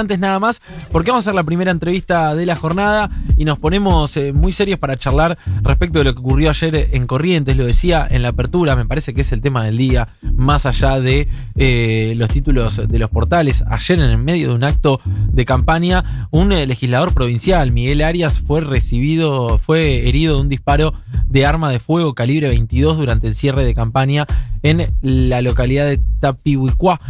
[0.00, 3.58] antes nada más, porque vamos a hacer la primera entrevista de la jornada y nos
[3.58, 7.64] ponemos eh, muy serios para charlar respecto de lo que ocurrió ayer en Corrientes, lo
[7.64, 11.28] decía en la apertura, me parece que es el tema del día, más allá de
[11.54, 13.64] eh, los títulos de los portales.
[13.68, 18.60] Ayer en medio de un acto de campaña, un eh, legislador provincial, Miguel Arias, fue
[18.60, 20.94] recibido, fue herido de un disparo
[21.26, 24.26] de arma de fuego calibre 22 durante el cierre de campaña
[24.62, 27.00] en la localidad de Tapihuicua.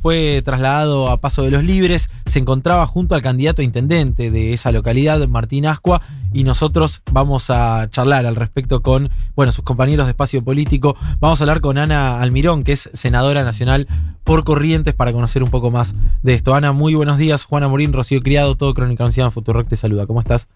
[0.00, 4.52] fue trasladado a Paso de los Libres se encontraba junto al candidato a intendente de
[4.52, 10.06] esa localidad, Martín Ascua, y nosotros vamos a charlar al respecto con, bueno, sus compañeros
[10.06, 10.96] de espacio político.
[11.20, 13.86] Vamos a hablar con Ana Almirón, que es senadora nacional
[14.24, 16.54] por Corrientes, para conocer un poco más de esto.
[16.54, 17.44] Ana, muy buenos días.
[17.44, 20.06] Juana Morín, Rocío Criado, todo Crónica Anunciada Futurock te saluda.
[20.06, 20.48] ¿Cómo estás?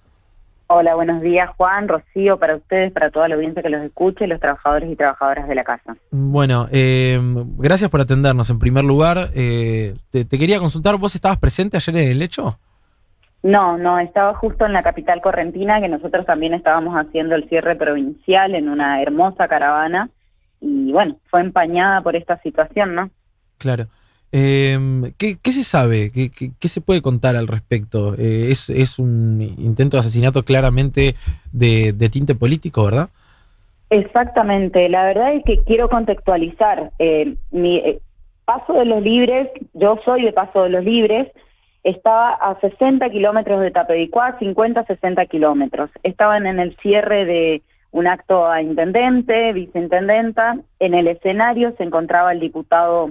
[0.70, 4.38] Hola, buenos días Juan, Rocío, para ustedes, para toda la audiencia que los escuche, los
[4.38, 5.96] trabajadores y trabajadoras de la casa.
[6.10, 7.18] Bueno, eh,
[7.56, 9.30] gracias por atendernos en primer lugar.
[9.34, 12.58] Eh, te, quería consultar, ¿vos estabas presente ayer en el hecho?
[13.42, 17.74] No, no, estaba justo en la capital correntina, que nosotros también estábamos haciendo el cierre
[17.74, 20.10] provincial en una hermosa caravana
[20.60, 23.10] y bueno, fue empañada por esta situación, ¿no?
[23.56, 23.86] Claro.
[24.30, 24.78] Eh,
[25.16, 26.10] ¿qué, se sabe?
[26.10, 28.14] ¿Qué, ¿Qué, se puede contar al respecto?
[28.18, 31.14] Eh, es, un intento de asesinato claramente
[31.52, 33.08] de, de, tinte político, ¿verdad?
[33.90, 34.88] Exactamente.
[34.88, 36.90] La verdad es que quiero contextualizar.
[36.98, 38.00] Eh, mi eh,
[38.44, 41.28] Paso de los Libres, yo soy de Paso de los Libres,
[41.84, 45.90] estaba a 60 kilómetros de Tapedicuá, 50, 60 kilómetros.
[46.02, 50.58] Estaban en el cierre de un acto a intendente, viceintendenta.
[50.80, 53.10] En el escenario se encontraba el diputado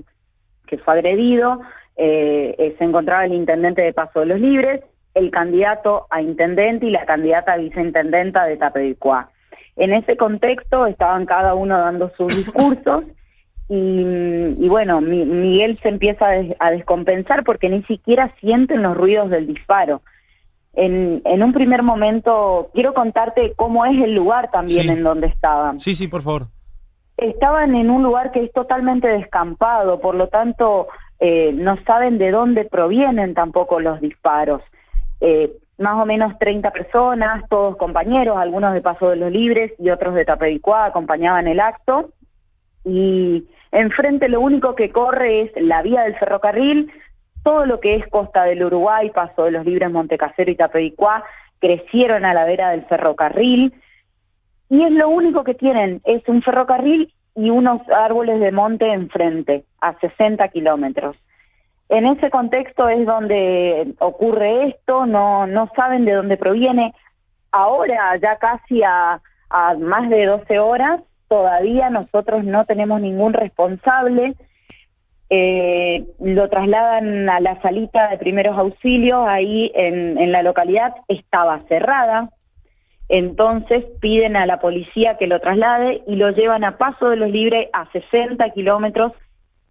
[0.67, 1.61] que fue agredido,
[1.95, 4.81] eh, eh, se encontraba el intendente de Paso de los Libres,
[5.15, 9.31] el candidato a intendente y la candidata a viceintendenta de Tapevicuá.
[9.75, 13.03] En ese contexto estaban cada uno dando sus discursos
[13.69, 16.27] y, bueno, Miguel se empieza
[16.59, 20.01] a, descompensar porque ni siquiera sienten los ruidos del disparo.
[20.73, 25.79] En, un primer momento, quiero contarte cómo es el lugar también en donde estaban.
[25.79, 26.47] Sí, sí, por favor
[27.17, 30.87] estaban en un lugar que es totalmente descampado, por lo tanto
[31.19, 34.61] eh, no saben de dónde provienen tampoco los disparos.
[35.19, 39.89] Eh, más o menos 30 personas, todos compañeros, algunos de Paso de los Libres y
[39.89, 42.11] otros de Tapedicuá acompañaban el acto.
[42.83, 46.91] Y enfrente lo único que corre es la vía del ferrocarril,
[47.43, 51.23] todo lo que es Costa del Uruguay, Paso de los Libres, Montecasero y Tapedicuá,
[51.59, 53.73] crecieron a la vera del ferrocarril
[54.69, 59.63] y es lo único que tienen, es un ferrocarril y unos árboles de monte enfrente,
[59.79, 61.15] a 60 kilómetros.
[61.89, 66.93] En ese contexto es donde ocurre esto, no, no saben de dónde proviene.
[67.51, 69.21] Ahora, ya casi a,
[69.79, 74.35] más de 12 horas, todavía nosotros no tenemos ningún responsable.
[75.29, 81.61] Eh, lo trasladan a la salita de primeros auxilios, ahí en, en la localidad estaba
[81.69, 82.29] cerrada,
[83.09, 87.31] entonces piden a la policía que lo traslade y lo llevan a Paso de los
[87.31, 89.13] Libres a 60 kilómetros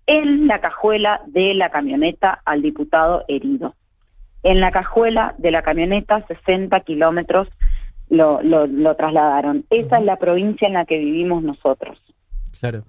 [0.07, 3.75] en la cajuela de la camioneta al diputado herido.
[4.43, 7.49] En la cajuela de la camioneta, 60 kilómetros
[8.09, 9.65] lo, lo, trasladaron.
[9.69, 12.01] Esa es la provincia en la que vivimos nosotros.
[12.59, 12.85] Claro.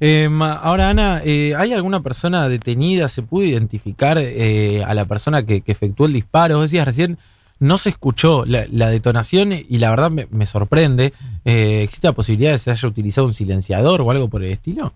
[0.00, 3.08] Eh, ahora, Ana, eh, ¿hay alguna persona detenida?
[3.08, 6.56] ¿Se pudo identificar eh, a la persona que, que efectuó el disparo?
[6.56, 7.18] Vos decías recién
[7.58, 11.12] no se escuchó la, detonación y la verdad me, sorprende.
[11.44, 14.52] Eh, ¿Existe la posibilidad de que se haya utilizado un silenciador o algo por el
[14.52, 14.92] estilo?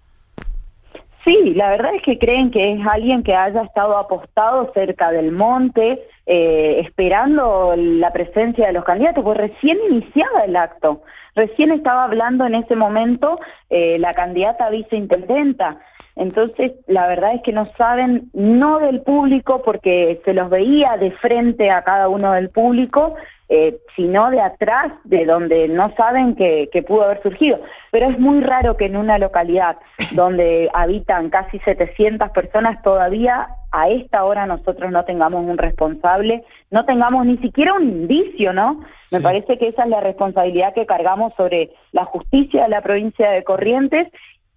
[1.25, 5.33] Sí, la verdad es que creen que es alguien que haya estado apostado cerca del
[5.33, 11.03] monte, eh, esperando la presencia de los candidatos, pues recién iniciaba el acto,
[11.35, 13.39] recién estaba hablando en ese momento
[13.69, 15.79] eh, la candidata viceintendenta.
[16.17, 21.13] Entonces, la verdad es que no saben, no del público, porque se los veía de
[21.13, 23.15] frente a cada uno del público,
[23.53, 27.61] eh, sino de atrás, de donde no saben que, pudo haber surgido.
[27.91, 29.77] Pero es muy raro que en una localidad
[30.13, 36.85] donde habitan casi 700 personas todavía a esta hora nosotros no tengamos un responsable, no
[36.85, 38.85] tengamos ni siquiera un indicio, ¿no?
[39.11, 43.31] Me parece que esa es la responsabilidad que cargamos sobre la justicia de la provincia
[43.31, 44.09] de Corrientes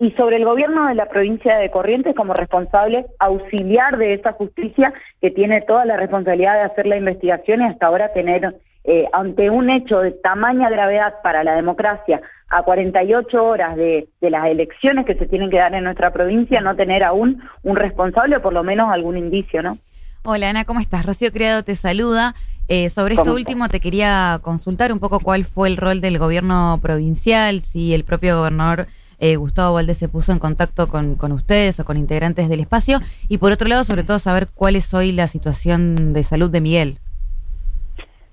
[0.03, 4.93] y sobre el gobierno de la provincia de Corrientes como responsable auxiliar de esa justicia
[5.21, 8.53] que tiene toda la responsabilidad de hacer la investigación y hasta ahora tener
[8.83, 14.45] eh, ante un hecho de tamaña gravedad para la democracia a 48 horas de, las
[14.47, 18.41] elecciones que se tienen que dar en nuestra provincia, no tener aún un responsable o
[18.41, 19.77] por lo menos algún indicio, ¿no?
[20.23, 21.05] Hola Ana, ¿cómo estás?
[21.05, 22.35] Rocío Criado te saluda.
[22.67, 26.79] Eh, sobre esto último te quería consultar un poco cuál fue el rol del gobierno
[26.81, 28.87] provincial, si el propio gobernador
[29.23, 32.99] eh, Gustavo Valdés se puso en contacto con, con, ustedes o con integrantes del espacio.
[33.29, 36.59] Y por otro lado, sobre todo, saber cuál es hoy la situación de salud de
[36.59, 36.97] Miguel.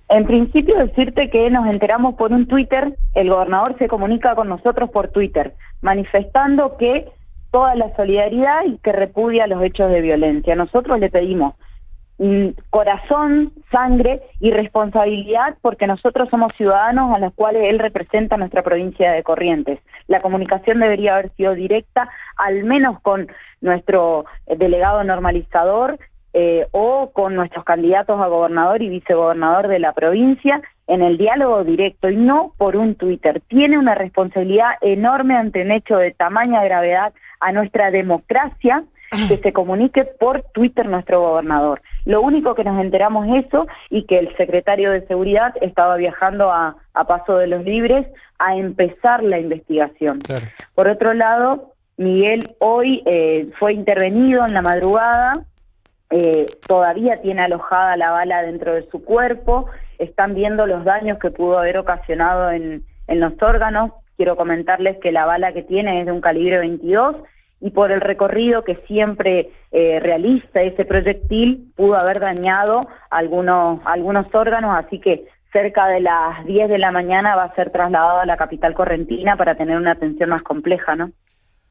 [0.08, 4.90] En principio decirte que nos enteramos por un Twitter, el gobernador se comunica con nosotros
[4.90, 7.06] por Twitter, manifestando que
[7.52, 10.56] toda la solidaridad y que repudia los hechos de violencia.
[10.56, 11.54] Nosotros le pedimos
[12.68, 19.12] corazón, sangre y responsabilidad porque nosotros somos ciudadanos a los cuales él representa nuestra provincia
[19.12, 19.78] de Corrientes.
[20.06, 23.28] La comunicación debería haber sido directa, al menos con
[23.62, 25.98] nuestro delegado normalizador
[26.34, 31.64] eh, o con nuestros candidatos a gobernador y vicegobernador de la provincia en el diálogo
[31.64, 33.40] directo y no por un Twitter.
[33.48, 38.84] Tiene una responsabilidad enorme ante un hecho de tamaña gravedad a nuestra democracia
[39.28, 41.82] que se comunique por Twitter nuestro gobernador.
[42.04, 46.50] Lo único que nos enteramos es eso y que el secretario de Seguridad estaba viajando
[46.52, 46.76] a,
[47.08, 48.06] Paso de los Libres
[48.38, 50.20] a empezar la investigación.
[50.74, 55.32] Por otro lado, Miguel hoy eh, fue intervenido en la madrugada
[56.10, 59.66] eh, todavía tiene alojada la bala dentro de su cuerpo,
[59.98, 63.92] están viendo los daños que pudo haber ocasionado en, los órganos.
[64.16, 67.16] Quiero comentarles que la bala que tiene es de un calibre 22
[67.60, 74.26] y por el recorrido que siempre eh, realiza ese proyectil pudo haber dañado algunos, algunos
[74.34, 78.26] órganos, así que cerca de las 10 de la mañana va a ser trasladado a
[78.26, 81.10] la capital correntina para tener una atención más compleja, ¿no?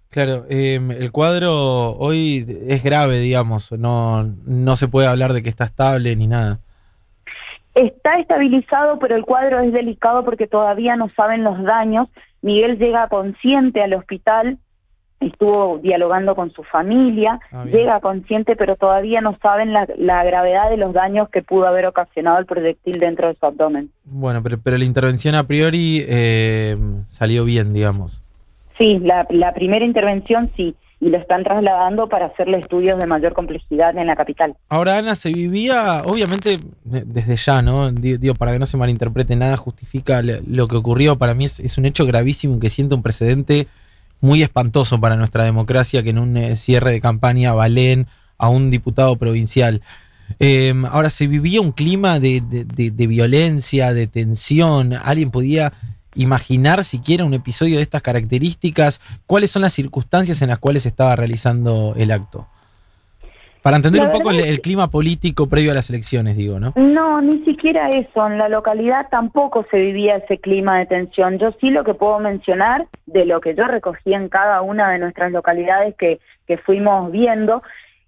[0.09, 5.50] Claro, em, el cuadro hoy es grave, digamos, no, no se puede hablar de que
[5.50, 6.59] está estable ni nada.
[7.75, 12.07] Está estabilizado, pero el cuadro es delicado porque todavía no saben los daños.
[12.42, 14.57] Miguel llega consciente al hospital,
[15.19, 19.86] estuvo dialogando con su familia, ah, llega consciente, pero todavía no saben la,
[20.24, 23.92] gravedad de los daños que pudo haber ocasionado el proyectil dentro de su abdomen.
[24.06, 26.77] Bueno, pero, pero la intervención a priori eh,
[27.07, 28.21] salió bien, digamos.
[28.80, 33.98] Sí, la, primera intervención sí, y lo están trasladando para hacerle estudios de mayor complejidad
[33.98, 34.56] en la capital.
[34.69, 37.92] Ahora, Ana, se vivía, obviamente, desde ya, ¿no?
[37.92, 41.18] Digo, para que no se malinterprete nada, justifica lo que ocurrió.
[41.18, 43.68] Para mí es, un hecho gravísimo que siente un precedente
[44.21, 48.07] muy espantoso para nuestra democracia que en un eh, cierre de campaña valen
[48.38, 49.81] a un diputado provincial.
[50.39, 54.94] Em, ahora, se vivía un clima de, de, violencia, de tensión.
[54.94, 55.74] Alguien podía
[56.16, 59.01] imaginar siquiera un episodio de estas características?
[59.25, 62.48] ¿Cuáles son las circunstancias en las cuales se estaba realizando el acto?
[63.61, 66.73] Para entender un poco el, clima político previo a las elecciones, digo, ¿no?
[66.75, 68.25] No, ni siquiera eso.
[68.27, 71.38] En la localidad tampoco se vivía ese clima de tensión.
[71.39, 75.00] Yo sí lo que puedo mencionar de lo que yo recogí en cada una de
[75.00, 77.61] nuestras localidades que, que fuimos viendo,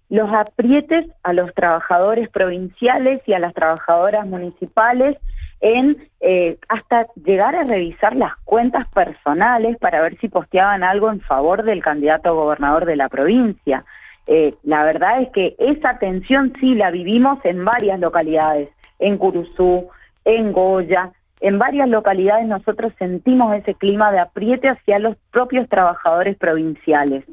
[0.08, 5.16] los aprietes a los trabajadores provinciales y a las trabajadoras municipales
[5.62, 11.20] en eh, hasta llegar a revisar las cuentas personales para ver si posteaban algo en
[11.20, 13.84] favor del candidato a gobernador de la provincia.
[14.26, 19.88] Eh, la verdad es que esa tensión sí la vivimos en varias localidades, en Curuzú,
[20.24, 26.36] en Goya, en varias localidades nosotros sentimos ese clima de apriete hacia los propios trabajadores
[26.36, 27.24] provinciales.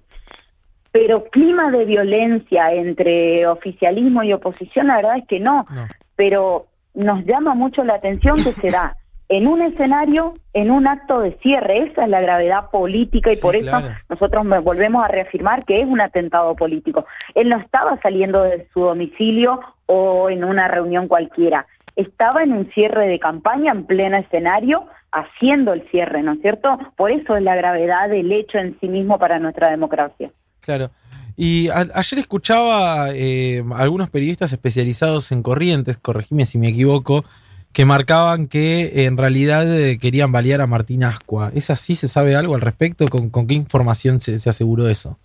[0.91, 5.68] Pero clima de violencia entre oficialismo y oposición, la verdad es que no.
[5.69, 5.88] no.
[6.15, 6.65] Pero
[6.95, 8.97] nos llama mucho la atención que se da
[9.30, 11.84] en un escenario, en un acto de cierre.
[11.84, 16.02] Esa es la gravedad política y por eso nosotros volvemos a reafirmar que es un
[16.02, 17.06] atentado político.
[17.36, 21.68] Él no estaba saliendo de su domicilio o en una reunión cualquiera.
[21.96, 26.80] Estaba en un cierre de campaña en pleno escenario haciendo el cierre, ¿no es cierto?
[26.95, 30.31] Por eso es la gravedad del hecho en sí mismo para nuestra democracia.
[30.59, 30.92] Claro.
[31.36, 37.24] Y ayer escuchaba eh, algunos periodistas especializados en corrientes, corregime si me equivoco,
[37.73, 41.52] que marcaban que en realidad eh, querían balear a Martín Ascua.
[41.54, 41.95] ¿Es así?
[41.95, 43.06] ¿Se sabe algo al respecto?
[43.07, 45.18] ¿Con, qué información se, se aseguró eso?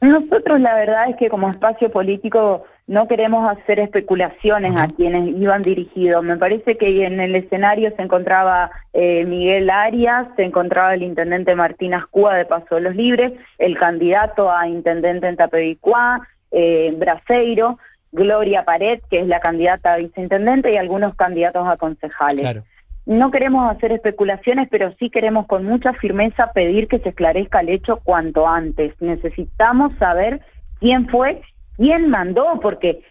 [0.00, 5.62] Nosotros la verdad es que como espacio político no queremos hacer especulaciones a quienes iban
[5.62, 6.24] dirigidos.
[6.24, 11.54] Me parece que en el escenario se encontraba eh, Miguel Arias, se encontraba el intendente
[11.54, 17.78] Martín Ascúa de Paso de los Libres, el candidato a intendente en Tapevicuá, eh, Braseiro,
[18.12, 22.62] Gloria Pared, que es la candidata a viceintendente, y algunos candidatos a concejales.
[23.06, 27.70] No queremos hacer especulaciones, pero sí queremos con mucha firmeza pedir que se esclarezca el
[27.70, 28.94] hecho cuanto antes.
[29.00, 30.40] Necesitamos saber
[30.80, 31.40] quién fue
[31.80, 33.02] quién mandó, porque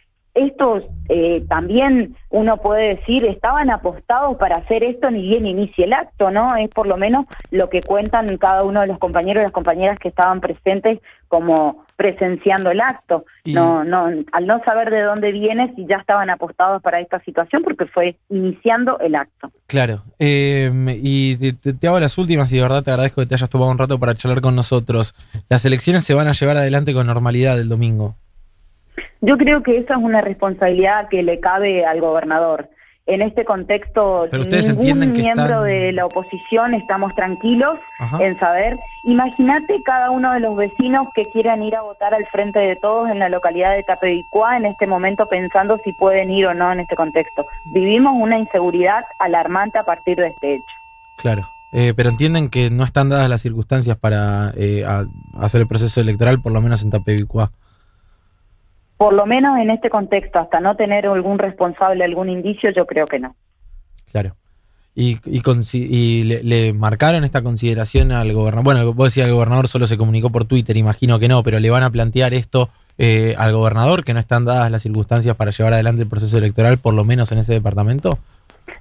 [0.45, 5.93] estos eh, también uno puede decir estaban apostados para hacer esto ni bien inicie el
[5.93, 6.55] acto, ¿no?
[6.55, 9.97] Es por lo menos lo que cuentan cada uno de los compañeros y las compañeras
[9.97, 13.25] que estaban presentes como presenciando el acto.
[13.45, 17.63] No, no, al no saber de dónde viene, si ya estaban apostados para esta situación,
[17.63, 19.51] porque fue iniciando el acto.
[19.67, 20.03] Claro.
[20.19, 23.49] Eh, y te, te, hago las últimas y de verdad te agradezco que te hayas
[23.49, 25.15] tomado un rato para charlar con nosotros.
[25.49, 28.15] Las elecciones se van a llevar adelante con normalidad el domingo.
[29.21, 32.69] Yo creo que esa es una responsabilidad que le cabe al gobernador.
[33.09, 37.79] En este contexto, ningún miembro de la oposición estamos tranquilos
[38.19, 38.77] en saber.
[39.03, 43.09] Imagínate cada uno de los vecinos que quieran ir a votar al frente de todos
[43.09, 46.81] en la localidad de Tapevicuá en este momento pensando si pueden ir o no en
[46.81, 47.47] este contexto.
[47.73, 50.75] Vivimos una inseguridad alarmante a partir de este hecho.
[51.17, 51.49] Claro.
[51.71, 54.85] Eh, pero entienden que no están dadas las circunstancias para eh,
[55.39, 57.51] hacer el proceso electoral, por lo menos en Tapevicuá
[58.99, 63.07] por lo menos en este contexto, hasta no tener algún responsable, algún indicio, yo creo
[63.07, 63.33] que no.
[64.11, 64.35] Claro.
[64.93, 68.65] ¿Y, y, le, marcaron esta consideración al gobernador?
[68.65, 71.69] Bueno, vos decías, el gobernador solo se comunicó por Twitter, imagino que no, pero le
[71.69, 75.71] van a plantear esto eh, al gobernador, que no están dadas las circunstancias para llevar
[75.71, 78.19] adelante el proceso electoral, por lo menos en ese departamento.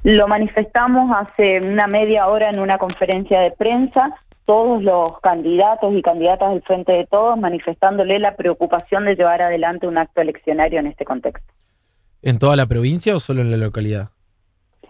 [0.02, 4.16] Lo manifestamos hace una media hora en una conferencia de prensa
[4.48, 9.86] todos los candidatos y candidatas del Frente de Todos manifestándole la preocupación de llevar adelante
[9.86, 11.52] un acto eleccionario en este contexto.
[12.22, 14.08] ¿En toda la provincia o solo en la localidad?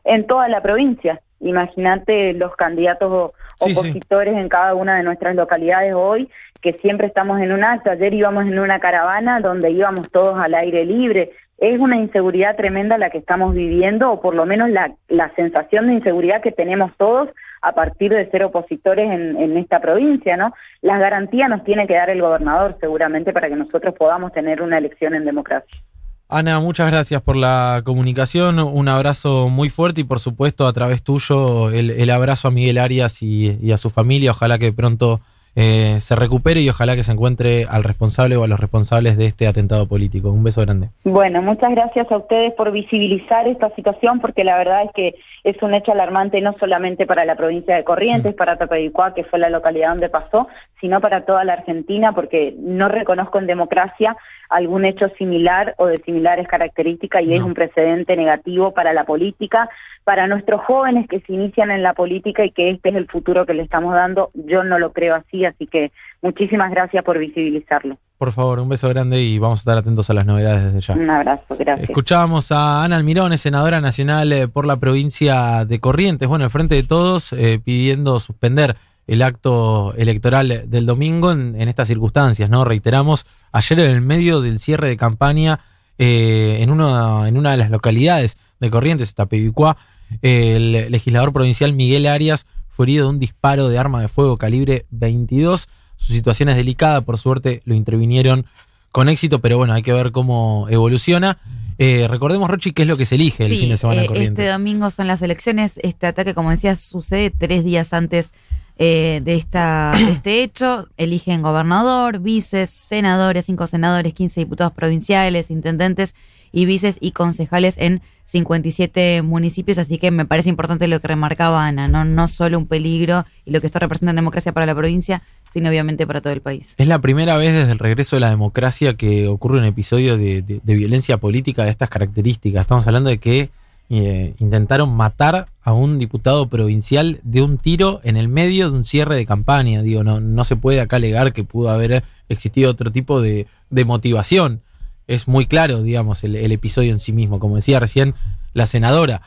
[0.05, 1.21] En toda la provincia.
[1.41, 7.50] Imagínate los candidatos opositores en cada una de nuestras localidades hoy, que siempre estamos en
[7.50, 7.91] un acto.
[7.91, 11.33] Ayer íbamos en una caravana donde íbamos todos al aire libre.
[11.59, 15.88] Es una inseguridad tremenda la que estamos viviendo, o por lo menos la, la sensación
[15.88, 17.31] de inseguridad que tenemos todos
[17.62, 20.55] a partir de ser opositores en, esta provincia, ¿no?
[20.83, 24.79] Las garantías nos tiene que dar el gobernador seguramente para que nosotros podamos tener una
[24.79, 25.83] elección en democracia.
[26.31, 31.03] Ana, muchas gracias por la comunicación, un abrazo muy fuerte y por supuesto a través
[31.03, 35.23] tuyo el, abrazo a Miguel Arias y, a su familia, ojalá que pronto
[35.57, 39.26] eh, se recupere y ojalá que se encuentre al responsable o a los responsables de
[39.26, 40.31] este atentado político.
[40.31, 40.88] Un beso grande.
[41.05, 45.14] Bueno, muchas gracias a ustedes por visibilizar esta situación porque la verdad es que
[45.45, 49.38] es un hecho alarmante no solamente para la provincia de Corrientes, para Tapedicuá, que fue
[49.38, 50.49] la localidad donde pasó,
[50.81, 54.17] sino para toda la Argentina porque no reconozco en democracia
[54.49, 59.69] algún hecho similar o de similares características y es un precedente negativo para la política,
[60.05, 63.45] para nuestros jóvenes que se inician en la política y que este es el futuro
[63.45, 67.99] que le estamos dando, yo no lo creo así, así que muchísimas gracias por visibilizarlo.
[68.17, 70.95] Por favor, un beso grande y vamos a estar atentos a las novedades desde ya.
[70.95, 71.90] Un abrazo, gracias.
[71.90, 76.75] Escuchábamos a Ana Almirón, senadora nacional eh, por la provincia de Corrientes, bueno, el Frente
[76.75, 78.76] de Todos, eh, pidiendo suspender
[79.09, 82.65] el acto electoral del domingo en, estas circunstancias, ¿no?
[82.65, 85.61] Reiteramos, ayer en el medio del cierre de campaña
[85.97, 89.79] eh, en, una, en una de las localidades de Corrientes, Tapevicuá,
[90.23, 94.87] el legislador provincial Miguel Arias fue herido de un disparo de arma de fuego calibre
[94.91, 95.69] 22.
[95.97, 98.47] Su situación es delicada, por suerte lo intervinieron
[98.93, 101.38] con éxito, pero bueno, hay que ver cómo evoluciona.
[101.79, 104.47] Eh, recordemos, Rochi, qué es lo que se elige el fin de semana eh, Este
[104.49, 105.81] domingo son las elecciones.
[105.83, 108.35] Este ataque, como decías, sucede tres días antes
[108.78, 110.88] eh, de, esta, de este hecho.
[110.97, 116.14] Eligen gobernador, vices, senadores, cinco senadores, 15 diputados provinciales, intendentes
[116.52, 121.66] y vices y concejales en 57 municipios, así que me parece importante lo que remarcaba
[121.66, 124.75] Ana, no, no solo un peligro y lo que esto representa en democracia para la
[124.75, 126.75] provincia, sino obviamente para todo el país.
[126.76, 130.61] Es la primera vez desde el regreso de la democracia que ocurre un episodio de,
[130.62, 132.62] violencia política de estas características.
[132.62, 133.50] Estamos hablando de que
[133.90, 138.85] eh, intentaron matar a un diputado provincial de un tiro en el medio de un
[138.85, 139.80] cierre de campaña.
[139.80, 144.62] Digo, no, no se puede acá alegar que pudo haber existido otro tipo de, motivación
[145.07, 147.40] es muy claro, digamos, el, episodio en sí mismo.
[147.40, 148.14] Como decía recién
[148.52, 149.23] la senadora,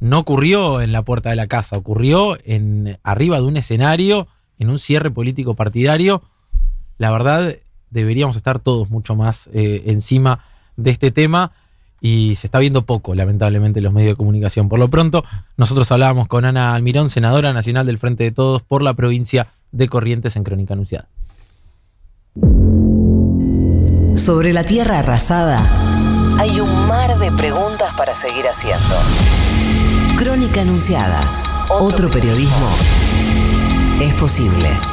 [0.00, 4.26] no ocurrió en la puerta de la casa, ocurrió en arriba de un escenario,
[4.58, 6.24] en un cierre político partidario.
[6.98, 7.54] La verdad,
[7.90, 10.44] deberíamos estar todos mucho más eh, encima
[10.76, 11.52] de este tema
[12.04, 14.68] y se está viendo poco, lamentablemente, en los medios de comunicación.
[14.68, 15.24] Por lo pronto,
[15.56, 19.88] nosotros hablábamos con Ana Almirón, senadora nacional del Frente de Todos por la provincia de
[19.88, 21.06] Corrientes en Crónica Anunciada.
[24.16, 25.62] Sobre la tierra arrasada
[26.38, 28.96] hay un mar de preguntas para seguir haciendo.
[30.16, 31.20] Crónica Anunciada.
[31.70, 32.68] Otro periodismo
[34.00, 34.91] es posible.